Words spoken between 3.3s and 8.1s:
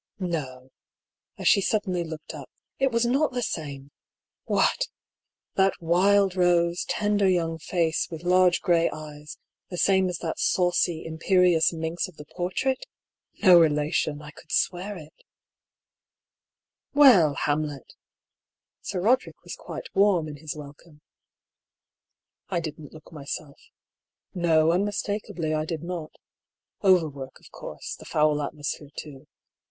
the same I What I that wild rose, tender young face,